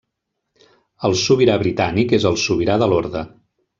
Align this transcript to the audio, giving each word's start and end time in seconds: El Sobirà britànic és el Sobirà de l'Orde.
El 1.09 1.17
Sobirà 1.23 1.57
britànic 1.65 2.17
és 2.19 2.25
el 2.31 2.41
Sobirà 2.47 2.79
de 2.85 2.89
l'Orde. 2.95 3.23